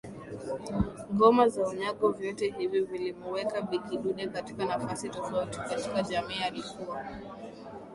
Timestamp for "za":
1.49-1.63